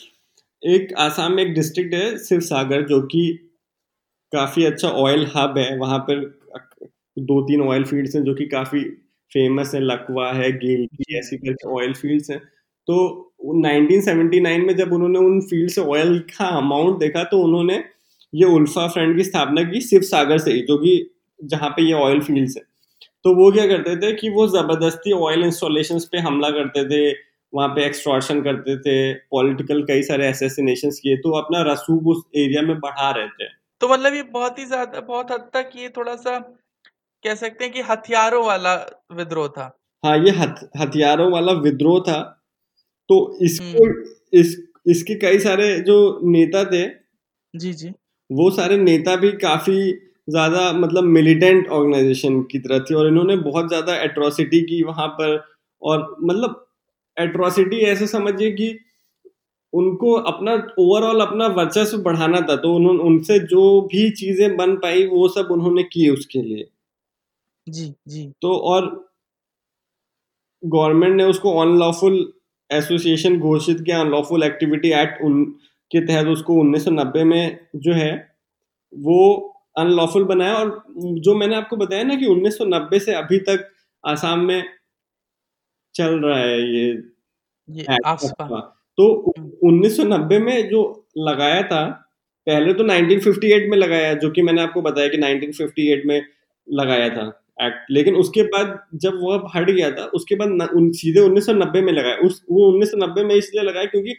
[0.63, 3.23] एक आसाम में एक डिस्ट्रिक्ट है शिव सागर जो कि
[4.33, 6.25] काफ़ी अच्छा ऑयल हब है। वहाँ पर
[7.21, 8.81] दो तीन ऑयल फील्ड्स हैं जो कि काफ़ी
[9.33, 12.39] फ़ेमस है, लकवा है, गेल की ऐसी करके ऑयल फील्ड्स हैं।
[12.89, 12.97] तो
[13.47, 17.83] 1979 में जब उन्होंने उन फ़ील्ड से ऑयल का अमाउंट देखा तो उन्होंने
[18.33, 21.93] ये उल्फा फ्रेंड की स्थापना की शिव सागर से ही, जो कि जहाँ पे ये
[21.95, 22.63] ऑयल फील्ड्स है।
[23.25, 27.11] तो वो क्या करते थे कि वो ज़बरदस्ती ऑयल इंस्टॉलेशन पे हमला करते थे,
[27.53, 32.63] वहाँ पे एक्सट्रॉशन करते थे पॉलिटिकल कई सारे एसेसिनेशन किए तो अपना रसूख उस एरिया
[32.63, 33.49] में बढ़ा रहे थे।
[33.81, 36.39] तो मतलब ये बहुत ही ज़्यादा, बहुत हद तक ये थोड़ा सा
[37.25, 38.75] कह सकते हैं कि हथियारों वाला
[39.13, 39.71] विद्रोह था।
[40.03, 40.31] हाँ ये
[40.77, 42.21] हथियारों वाला विद्रोह था।
[43.11, 44.57] तो इसको हम्म। इस
[44.87, 46.87] इसके कई सारे जो नेता थे
[47.55, 47.93] जी जी।
[48.31, 49.77] वो सारे नेता भी काफ़ी
[50.29, 55.37] ज़्यादा मतलब मिलिटेंट ऑर्गेनाइजेशन की तरह थी और इन्होंने बहुत ज़्यादा एट्रोसिटी की वहाँ पर
[55.83, 56.67] और मतलब
[57.17, 58.79] एट्रोसिटी ऐसे समझिए कि
[59.73, 65.07] उनको अपना ओवरऑल अपना वर्चस्व बढ़ाना था। तो उन्होंने उनसे जो भी चीज़ें बन पाई
[65.09, 66.69] वो सब उन्होंने की उसके लिए।
[67.67, 68.87] जी जी। तो और
[70.63, 72.17] गवर्नमेंट ने उसको अनलॉफुल
[72.71, 75.45] एसोसिएशन घोषित किया अनलॉफुल एक्टिविटी एक्ट उन
[75.91, 78.11] के तहत उसको 1990 में जो है
[78.93, 79.19] वो
[79.79, 80.71] अनलॉफुल बनाया और
[81.21, 83.69] जो मैंने आपको बताया ना कि 1990 से अभी तक
[84.05, 84.63] आसाम में
[85.95, 86.87] चल रहा है ये
[87.69, 87.89] ये।
[88.99, 90.83] तो हम्म, 1990 में जो
[91.19, 91.83] लगाया था
[92.47, 96.21] पहले तो 1958 में लगाया जो कि मैंने आपको बताया कि 1958 में
[96.69, 97.25] लगाया था।
[97.61, 101.83] एक्ट लेकिन उसके बाद जब वह हट गया था उसके बाद न, उन, सीधे 1990
[101.83, 104.17] में लगाया उस वो 1990 में इसलिए लगाया क्योंकि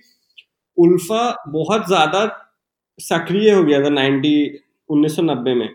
[0.78, 2.26] उल्फा बहुत ज़्यादा
[3.00, 4.34] सक्रिय हो गया था 90
[4.90, 5.70] 1990 में।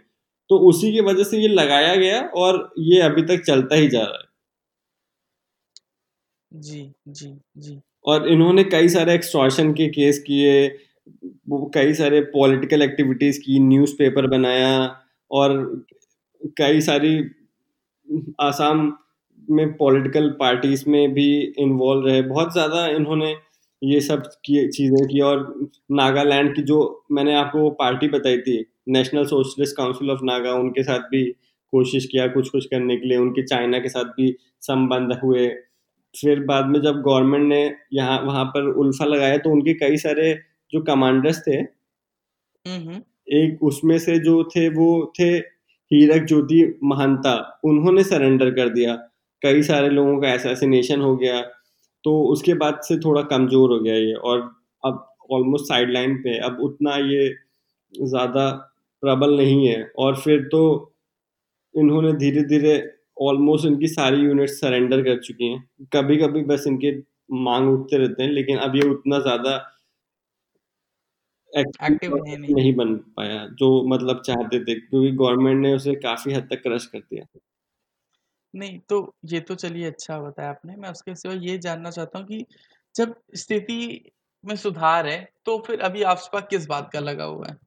[0.51, 4.03] तो उसी की वजह से ये लगाया गया और ये अभी तक चलता ही जा
[4.03, 4.25] रहा है।
[6.53, 10.67] जी जी जी। और इन्होंने कई सारे एक्सट्रॉशन के केस किए
[11.49, 14.71] वो कई सारे पॉलिटिकल एक्टिविटीज़ की न्यूज़पेपर बनाया
[15.31, 15.55] और
[16.59, 17.19] कई सारी
[18.41, 18.93] आसाम
[19.49, 23.35] में पॉलिटिकल पार्टीज़ में भी इन्वॉल्व रहे। बहुत ज़्यादा इन्होंने
[23.83, 25.43] ये सब किए चीज़ें की और
[25.93, 26.79] नागालैंड की जो
[27.13, 31.25] मैंने आपको वो पार्टी बताई थी national socialist council of Naga उनके साथ भी
[31.73, 35.49] कोशिश किया कुछ कुछ करने के लिए। उनके चाइना के साथ भी संबंध हुए।
[36.15, 40.33] फिर बाद में जब गवर्नमेंट ने यहाँ वहाँ पर उल्फा लगाया तो उनके कई सारे
[40.73, 41.57] जो कमांडर्स थे
[42.67, 43.01] हम्म।
[43.37, 44.89] एक उसमें से जो थे वो
[45.19, 45.29] थे
[45.91, 48.95] हीरक ज्योति महंता, उन्होंने सरेंडर कर दिया।
[49.43, 51.41] कई सारे लोगों का असैसिनेशन हो गया
[52.05, 54.41] तो उसके बाद से थोड़ा कमज़ोर हो गया ये और
[54.83, 57.29] अब ऑलमोस्ट साइडलाइन पे अब उतना ये
[57.93, 58.51] ज़्यादा
[59.03, 60.63] प्रबल नहीं है और फिर तो
[61.75, 62.77] इन्होंने धीरे धीरे
[63.23, 66.93] ऑलमोस्ट इनकी सारी यूनिट सरेंडर कर चुकी हैं। कभी कभी बस इनके
[67.35, 69.57] मांग उठते रहते हैं, लेकिन अब ये उतना ज़्यादा
[71.57, 76.33] एक्टिव है नहीं नहीं बन पाया जो मतलब चाहते थे क्योंकि गवर्नमेंट ने उसे काफ़ी
[76.33, 77.39] हद तक क्रश कर दिया।
[78.55, 82.27] नहीं तो ये तो चलिए अच्छा बताया आपने मैं उसके सिवा ये जानना चाहता हूँ
[82.27, 82.45] कि
[82.95, 84.11] जब स्थिति
[84.45, 87.59] में सुधार है तो फिर अभी आफ्सपा किस बात का लगा हुआ है?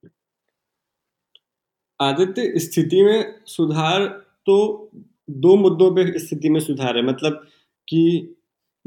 [2.02, 4.08] आदित्य स्थिति में सुधार
[4.46, 4.90] तो
[5.30, 7.48] दो मुद्दों पे स्थिति में सुधार है मतलब
[7.88, 8.36] कि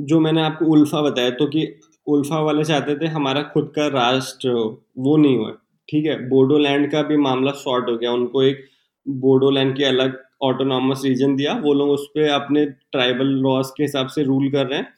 [0.00, 4.50] जो मैंने आपको उल्फा बताया तो कि उल्फा वाले चाहते थे हमारा खुद का राष्ट्र
[4.98, 5.50] वो नहीं हुआ।
[5.88, 8.64] ठीक है, बोडोलैंड का भी मामला सॉर्ट हो गया। उनको एक
[9.06, 14.06] बोडोलैंड के अलग ऑटोनॉमस रीजन दिया। वो लोग उस पर अपने ट्राइबल लॉज के हिसाब
[14.06, 14.88] से रूल कर रहे हैं।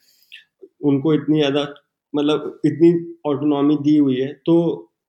[0.84, 1.62] उनको इतनी ज़्यादा
[2.14, 2.92] मतलब इतनी
[3.26, 4.54] ऑटोनॉमी दी हुई है। तो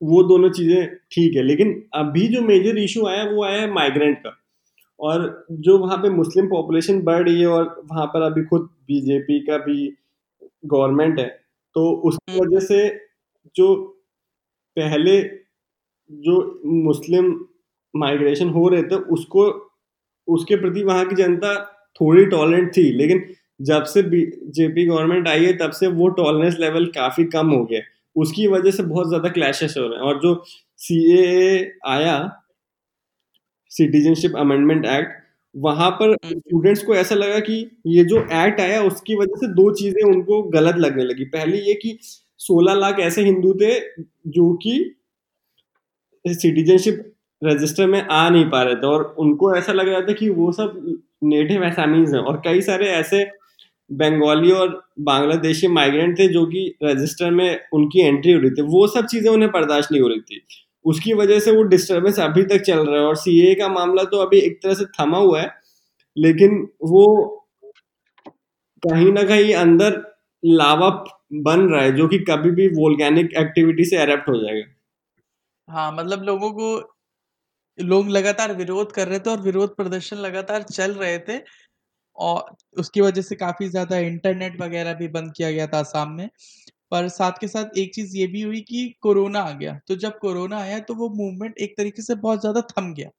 [0.04, 4.18] वो दोनों चीज़ें ठीक है। लेकिन अभी जो मेजर इशू आया, वो आया है माइग्रेंट
[4.18, 4.38] का।
[5.00, 9.40] और जो वहाँ पे मुस्लिम पॉपुलेशन बढ़ रही है और वहाँ पर अभी खुद बीजेपी
[9.40, 9.88] का भी
[10.66, 11.28] गवर्नमेंट है।
[11.76, 12.88] तो उसकी हम्म, वजह से
[13.56, 13.74] जो
[14.78, 15.22] पहले
[16.10, 16.36] जो
[16.66, 17.34] मुस्लिम
[17.94, 19.46] माइग्रेशन हो रहे थे उसको
[20.28, 21.54] उसके प्रति वहाँ की जनता
[22.02, 23.24] थोड़ी टॉलरेंट थी लेकिन
[23.62, 27.82] जब से बीजेपी गवर्नमेंट आई है तब से वो टॉलरेंस लेवल काफ़ी कम हो गया
[28.16, 30.36] उसकी वजह से बहुत ज़्यादा क्लैशेस हो रहे हैं। और जो
[30.80, 31.00] सी
[31.88, 32.18] आया
[33.72, 35.25] सिटीजनशिप अमेंडमेंट एक्ट
[35.56, 37.56] वहाँ पर हम्म, स्टूडेंट्स को ऐसा लगा कि
[37.88, 41.74] ये जो एक्ट आया उसकी वजह से दो चीज़ें उनको गलत लगने लगी। पहली ये
[41.76, 41.98] कि
[42.40, 43.74] 16 लाख ऐसे हिंदू थे
[44.30, 44.76] जो कि
[46.26, 47.04] सिटीजनशिप
[47.42, 50.52] रजिस्टर में आ नहीं पा रहे थे और उनको ऐसा लग रहा था कि वो
[50.52, 50.76] सब
[51.24, 53.24] नेटिव एसामीज हैं और कई सारे ऐसे
[53.90, 54.70] बंगाली और
[55.02, 59.32] बांग्लादेशी माइग्रेंट थे जो कि रजिस्टर में उनकी एंट्री हो रही थी। वो सब चीज़ें
[59.32, 60.42] उन्हें बर्दाश्त नहीं हो रही थी।
[60.86, 64.18] उसकी वजह से वो डिस्टर्बेंस अभी तक चल रहा है और सीए का मामला तो
[64.20, 65.52] अभी एक तरह से थमा हुआ है,
[66.18, 67.06] लेकिन वो
[68.84, 70.02] कहीं ना कहीं अंदर
[70.44, 70.90] लावा
[71.36, 74.66] बन रहा है, जो कि कभी भी वोल्केनिक एक्टिविटी से एरेप्ट हो जाएगा।
[75.68, 76.76] हाँ मतलब लोगों को,
[77.78, 81.40] लोग लगातार विरोध कर रहे थे और विरोध प्रदर्शन लगातार चल रहे थे,
[82.18, 86.30] और उसकी वजह से काफ़ी ज़्यादा इंटरनेट वगैरह भी बंद किया गया था आसाम में।
[86.92, 90.18] पर साथ के साथ एक चीज़ ये भी हुई कि कोरोना आ गया। तो जब
[90.20, 93.10] कोरोना आया तो वो मूवमेंट एक तरीके से बहुत ज़्यादा थम गया,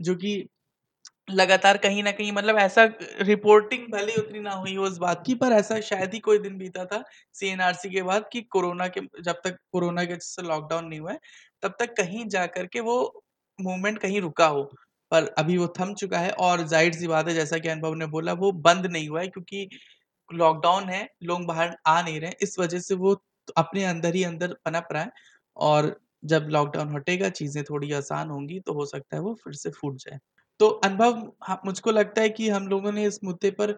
[0.00, 0.44] जो कि
[1.30, 2.84] लगातार कहीं ना कहीं मतलब ऐसा
[3.22, 6.58] रिपोर्टिंग भले उतनी ना हुई हो उस बात की, पर ऐसा शायद ही कोई दिन
[6.58, 7.02] बीता था
[7.34, 11.18] सीएनआरसी के बाद कि कोरोना के, जब तक कोरोना के से लॉकडाउन नहीं हुआ है,
[11.62, 12.96] तब तक कहीं जा करके वो
[13.58, 14.62] मूवमेंट कहीं रुका हो,
[15.12, 18.06] पर अभी वो थम चुका है। और ज़ाहिर सी बात है, जैसा कि अनुभव ने
[18.08, 19.68] बोला, वो बंद नहीं हुआ है, क्योंकि
[20.34, 23.14] लॉकडाउन है लोग बाहर आ नहीं रहे इस वजह से वो
[23.56, 25.10] अपने अंदर ही अंदर पनप रहा है
[25.56, 29.70] और जब लॉकडाउन हटेगा चीज़ें थोड़ी आसान होंगी तो हो सकता है वो फिर से
[29.72, 30.18] फूट जाए।
[30.60, 33.72] तो अनुभव हाँ, मुझको लगता है कि हम लोगों ने इस मुद्दे पर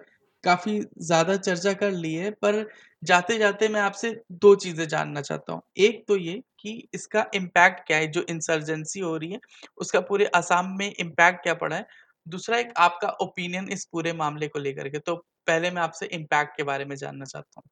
[0.45, 2.65] काफ़ी ज़्यादा चर्चा कर ली है पर
[3.03, 7.87] जाते जाते मैं आपसे दो चीज़ें जानना चाहता हूँ। एक तो ये कि इसका इम्पैक्ट
[7.87, 9.41] क्या है जो इंसर्जेंसी हो रही है
[9.79, 11.87] उसका पूरे असम में इम्पैक्ट क्या पड़ा है?
[12.27, 15.15] दूसरा एक आपका ओपिनियन इस पूरे मामले को लेकर के तो
[15.47, 17.69] पहले मैं आपसे इम्पैक्ट के बारे में जानना चाहता हूँ।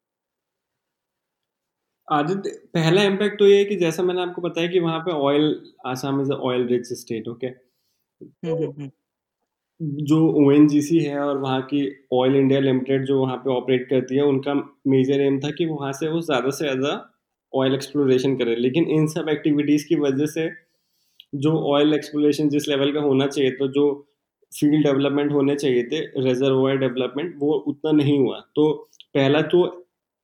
[2.07, 5.45] आदित्य पहला इम्पैक्ट तो ये है कि जैसा मैंने आपको बताया कि वहाँ पे oil
[5.87, 7.47] Assam is oil rich state okay
[10.03, 11.81] जो ओएनजीसी है और वहाँ की
[12.13, 14.53] ऑयल इंडिया लिमिटेड जो वहाँ पे ऑपरेट करती है उनका
[14.87, 16.91] मेजर एम था कि वहाँ से वो ज़्यादा से ज़्यादा
[17.53, 20.49] ऑयल एक्सप्लोरेशन करे। लेकिन इन सब एक्टिविटीज़ की वजह से
[21.37, 23.85] जो ऑयल एक्सप्लोरेशन जिस लेवल का होना चाहिए तो जो
[24.53, 28.71] फ़ील्ड डेवलपमेंट होने चाहिए थे रिजर्वायर डेवलपमेंट वो उतना नहीं हुआ। तो
[29.13, 29.61] पहला तो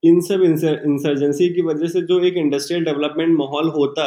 [0.04, 4.06] इन सब इंसर्जेंसी की वजह से जो एक इंडस्ट्रियल डेवलपमेंट माहौल होता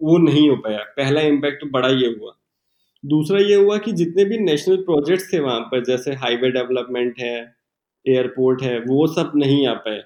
[0.00, 2.32] वो नहीं हो पाया। पहला इम्पैक्ट तो बड़ा ये हुआ।
[3.04, 7.34] दूसरा ये हुआ कि जितने भी नेशनल प्रोजेक्ट्स थे वहाँ पर जैसे हाईवे डेवलपमेंट है
[8.06, 10.02] एयरपोर्ट है वो सब नहीं आ पाए।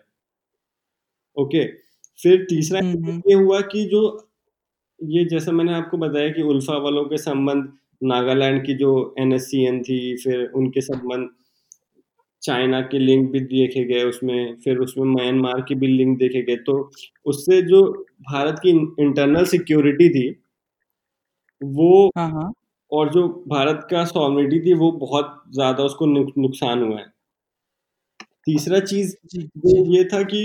[1.37, 1.65] ओके?
[2.19, 4.03] फिर तीसरा ये हुआ कि जो
[5.01, 9.99] ये जैसे मैंने आपको बताया कि उल्फा वालों के संबंध नागालैंड की जो एनएससीएन थी
[10.25, 11.29] फिर उनके संबंध
[12.43, 16.57] चाइना के लिंक भी देखे गए उसमें फिर उसमें म्यांमार की भी लिंक देखे गए।
[16.57, 16.91] तो
[17.27, 17.83] उससे जो
[18.31, 20.29] भारत की इंटरनल सिक्योरिटी थी
[21.61, 22.53] वो हाँ, हाँ।
[22.93, 27.07] और जो भारत का सॉलिडिटी थी वो बहुत ज़्यादा उसको नुकसान हुआ है।
[28.47, 29.15] तीसरा चीज़
[29.89, 30.45] ये था कि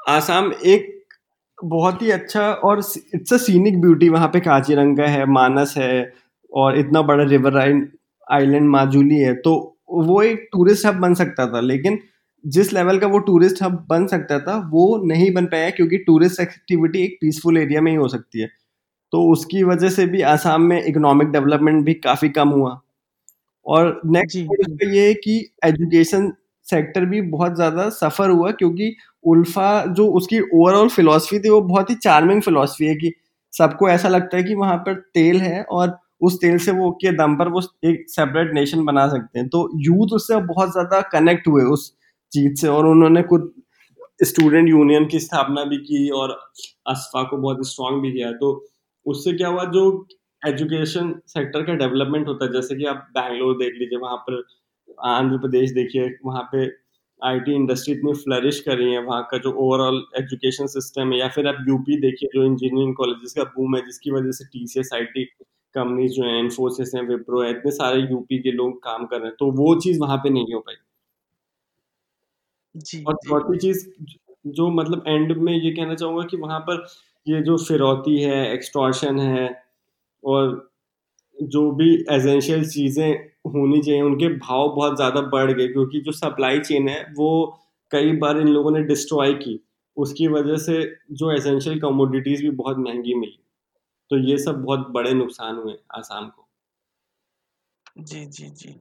[0.00, 0.92] आसाम एक
[1.58, 2.78] बहुत ही अच्छा और
[3.14, 5.92] इट्स अ सीनिक ब्यूटी वहाँ पे काजीरंगा है मानस है
[6.54, 9.54] और इतना बड़ा रिवर आइलैंड माजुली है तो
[9.90, 11.98] वो एक टूरिस्ट हब बन सकता था लेकिन
[12.44, 16.40] जिस लेवल का वो टूरिस्ट हब बन सकता था वो नहीं बन पाया क्योंकि टूरिस्ट
[16.40, 18.48] एक्टिविटी एक पीसफुल एरिया में ही हो सकती है।
[19.12, 22.80] तो उसकी वजह से भी आसाम में इकोनॉमिक डेवलपमेंट भी काफ़ी कम हुआ।
[23.66, 24.36] और नेक्स्ट
[24.84, 26.32] ये है कि एजुकेशन
[26.66, 31.90] सेक्टर भी बहुत ज़्यादा सफ़र हुआ क्योंकि उल्फा जो उसकी ओवरऑल फिलोसफी थी वो बहुत
[31.90, 33.12] ही चार्मिंग फिलोसफी है कि
[33.52, 37.12] सबको ऐसा लगता है कि वहाँ पर तेल है और उस तेल से वो के
[37.12, 41.48] दम पर वो एक सेपरेट नेशन बना सकते हैं। तो यूथ उससे बहुत ज़्यादा कनेक्ट
[41.48, 41.90] हुए उस
[42.32, 43.52] चीज़ से और उन्होंने खुद
[44.24, 46.30] स्टूडेंट यूनियन की स्थापना भी की और
[46.86, 48.50] असफा को बहुत स्ट्रांग भी किया। तो
[49.06, 50.06] उससे क्या हुआ, जो
[50.42, 54.42] एजुकेशन सेक्टर का डेवलपमेंट होता है, जैसे कि आप बैंगलोर देख लीजिए, वहाँ पर
[55.06, 56.66] आंध्र प्रदेश देखिए, वहाँ पे
[57.22, 61.28] आईटी इंडस्ट्री इतनी फ्लरिश कर रही है, वहाँ का जो ओवरऑल एजुकेशन सिस्टम है, या
[61.28, 64.80] फिर आप यूपी देखिए, जो इंजीनियरिंग कॉलेजेस का बूम है, जिसकी वजह से T C
[64.80, 65.24] S I T
[65.74, 69.26] companies जो है इन्फोसिस हैं विप्रो है इतने सारे यूपी के लोग काम कर रहे
[69.26, 70.76] हैं तो वो चीज़ वहाँ पे नहीं हो पाई।
[72.74, 73.86] जी, और चौथी चीज़
[74.48, 76.84] जो मतलब एंड में ये कहना चाहूँगा कि वहाँ पर
[77.26, 79.46] ये जो फिरौती है एक्सटॉर्शन है
[80.22, 80.50] और
[81.38, 83.10] जो भी एजेंशियल चीज़ें
[83.48, 87.30] होनी चाहिए उनके भाव बहुत ज़्यादा बढ़ गए क्योंकि जो सप्लाई चेन है वो
[87.92, 89.60] कई बार इन लोगों ने डिस्ट्रॉय की।
[89.96, 90.82] उसकी वजह से
[91.14, 93.38] जो एसेंशियल कमोडिटीज़ भी बहुत महँगी मिली।
[94.10, 96.46] तो ये सब बहुत बड़े नुकसान हुए आसाम को।
[98.00, 98.74] जी जी जी।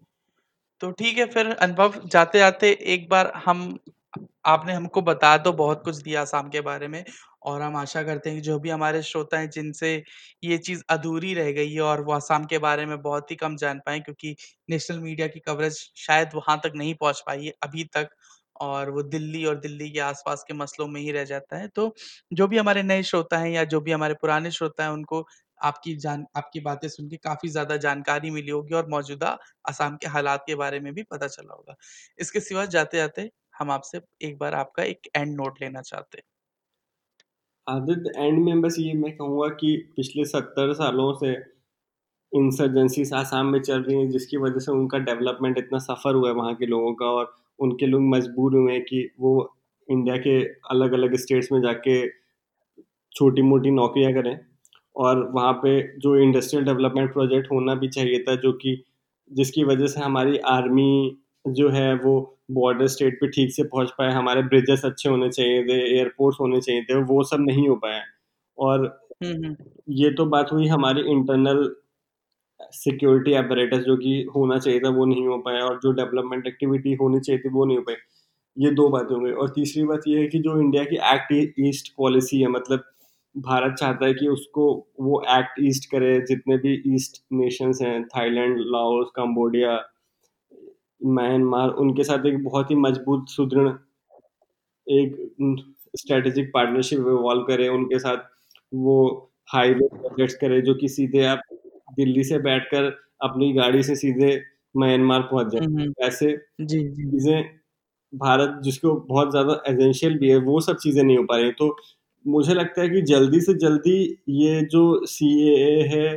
[0.82, 3.78] तो ठीक है, फिर अनुभव जाते जाते एक बार हम,
[4.46, 7.04] आपने हमको बता तो बहुत कुछ दिया आसाम के बारे में
[7.44, 9.94] और हम आशा करते हैं कि जो भी हमारे श्रोता हैं जिनसे
[10.44, 13.56] ये चीज़ अधूरी रह गई है और वो आसाम के बारे में बहुत ही कम
[13.58, 14.36] जान पाए क्योंकि
[14.70, 18.10] नेशनल मीडिया की कवरेज शायद वहाँ तक नहीं पहुँच पाई है, अभी तक
[18.64, 21.94] और वो दिल्ली और दिल्ली के आसपास के मसलों में ही रह जाता है। तो
[22.34, 25.26] जो भी हमारे नए श्रोता हैं या जो भी हमारे पुराने श्रोता हैं, उनको
[25.60, 29.38] आपकी जान, आपकी बातें सुन के काफ़ी ज़्यादा जानकारी मिली होगी और मौजूदा
[29.70, 31.76] आसाम के हालात के बारे में भी पता चला होगा।
[32.20, 36.24] इसके सिवा जाते-जाते हम आपसे एक बार आपका एक एंड नोट लेना चाहते हैं।
[37.68, 41.34] आदित एंड में बस ये मैं कहूँगा कि पिछले सत्तर सालों से
[42.32, 46.36] इंसर्जेंसी आसाम में चल रही हैं, जिसकी वजह से उनका डेवलपमेंट इतना सफ़र हुआ है
[46.36, 49.34] वहाँ के लोगों का और उनके लोग मजबूर हुए हैं कि वो
[49.90, 51.96] इंडिया के अलग अलग स्टेट्स में जाके
[53.12, 54.38] छोटी मोटी नौकरियाँ करें।
[54.96, 58.84] और वहाँ पे जो इंडस्ट्रियल डेवलपमेंट प्रोजेक्ट होना भी चाहिए था जो कि
[59.32, 62.14] जिसकी वजह से हमारी आर्मी जो है वो
[62.52, 66.60] बॉर्डर स्टेट पे ठीक से पहुँच पाए हमारे ब्रिजेस अच्छे होने चाहिए थे एयरपोर्ट्स होने
[66.62, 68.04] चाहिए थे वो सब नहीं हो पाया
[68.58, 68.86] और
[69.92, 71.64] ये तो बात हुई हमारी इंटरनल
[72.72, 76.94] सिक्योरिटी अपरेटस जो कि होना चाहिए था, वो नहीं हो पाया और जो डेवलपमेंट एक्टिविटी
[76.94, 77.96] होनी चाहिए थी, वो नहीं हो पाई।
[78.58, 81.94] ये दो बातें होंगी और तीसरी बात ये है कि जो इंडिया की एक्ट ईस्ट
[81.98, 82.84] पॉलिसी है मतलब
[83.36, 84.66] भारत चाहता है कि उसको
[85.02, 89.82] वो एक्ट ईस्ट करे, जितने भी ईस्ट नेशंस हैं थाईलैंड लाओस कंबोडिया
[91.02, 93.70] म्यांमार उनके साथ एक बहुत ही मज़बूत, सुदृढ़,
[94.88, 95.66] एक
[95.98, 98.18] स्ट्रेटेजिक पार्टनरशिप इवॉल्व करे, उनके साथ
[98.74, 98.96] वो
[99.54, 101.42] हाईवे प्रोजेक्ट्स करे, जो कि सीधे आप
[101.98, 102.86] दिल्ली से बैठकर
[103.24, 104.36] अपनी गाड़ी से सीधे
[104.76, 107.44] म्यांमार पहुँच जाए। ऐसे चीज़ें
[108.14, 111.76] भारत जिसको बहुत ज़्यादा एजेंशियल भी है वो सब चीज़ें नहीं हो पा रही तो
[112.26, 113.96] मुझे लगता है कि जल्दी से जल्दी
[114.32, 115.30] ये जो सी
[115.90, 116.08] है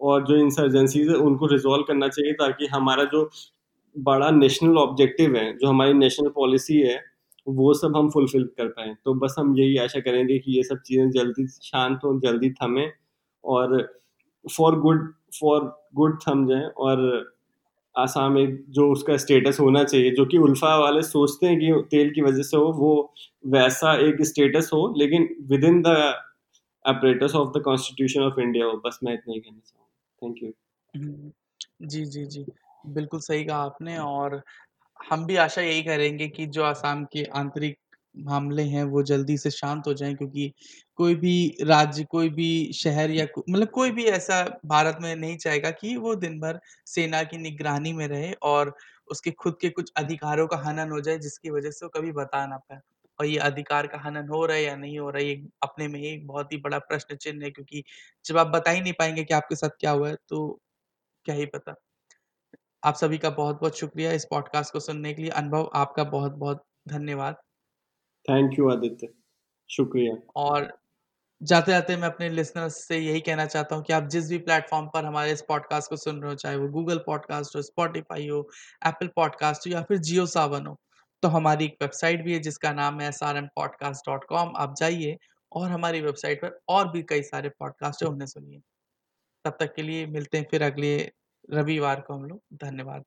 [0.00, 3.30] और जो इंसर्जेंसीज है उनको रिजोल्व करना चाहिए ताकि हमारा जो
[3.96, 7.00] बड़ा नेशनल ऑब्जेक्टिव है जो हमारी नेशनल पॉलिसी है
[7.46, 10.80] वो सब हम फुलफिल कर पाए। तो बस हम यही आशा करेंगे कि ये सब
[10.86, 12.90] चीज़ें जल्दी शांत हो जल्दी थमें
[13.44, 13.76] और
[14.56, 17.00] फॉर गुड फॉर गुड थम जाए और
[17.94, 22.10] आसाम एक जो उसका स्टेटस होना चाहिए जो कि उल्फा वाले सोचते हैं कि तेल
[22.10, 22.92] की वजह से हो वो
[23.46, 25.28] वैसा एक स्टेटस हो लेकिन
[25.64, 25.96] within the
[26.84, 31.86] apparatus of the constitution of India हो बस मैं इतना ही कहना चाहूँगा थैंक यू
[31.88, 32.44] जी, जी, जी।
[32.86, 34.42] बिल्कुल सही कहा आपने और
[35.10, 37.78] हम भी आशा यही करेंगे कि जो आसाम के आंतरिक
[38.18, 40.52] मामले हैं वो जल्दी से शांत हो जाएँ क्योंकि
[40.98, 45.36] कोई भी राज्य, कोई भी शहर या को मतलब कोई भी ऐसा भारत में नहीं
[45.38, 48.74] चाहेगा कि वो दिन भर सेना की निगरानी में रहे और
[49.10, 52.46] उसके खुद के कुछ अधिकारों का हनन हो जाए जिसकी वज़ह से वो कभी बता
[52.46, 52.80] ना पाए।
[53.18, 55.88] और ये अधिकार का हनन हो रहा है या नहीं हो रहा है, ये अपने
[55.88, 57.82] में ही एक बहुत ही बड़ा प्रश्न चिन्ह है क्योंकि
[58.24, 60.60] जब आप बता ही नहीं पाएँगे कि आपके साथ क्या हुआ है, तो
[61.26, 61.74] क्या ही पता।
[62.82, 67.45] आप सभी का बहुत-बहुत शुक्रिया इस पॉडकास्ट को सुनने के लिए। अनुभव आपका बहुत-बहुत धन्यवाद।
[68.30, 69.08] थैंक यू आदित्य
[69.70, 70.78] शुक्रिया और
[71.42, 75.04] जाते-जाते मैं अपने लिसनर्स से यही कहना चाहता हूँ कि आप जिस भी प्लेटफ़ॉर्म पर
[75.04, 78.50] हमारे इस पॉडकास्ट को सुन रहे हो, चाहे वो गूगल पॉडकास्ट हो, स्पॉटिफ़ाई हो,
[78.86, 80.80] एप्पल पॉडकास्ट हो या फिर जियो सावन हो,
[81.22, 84.52] तो हमारी एक वेबसाइट भी है जिसका नाम है S R M podcast dot com
[84.56, 85.18] आप जाइए
[85.52, 88.60] और हमारी वेबसाइट पर और भी कई सारे पॉडकास्ट हैं, उन्हें सुनिए।
[89.44, 91.12] तब तक के लिए मिलते हैं फिर अगले
[91.52, 93.04] रविवार को हम लोग। धन्यवाद।